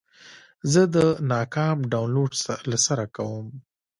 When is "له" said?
2.71-2.77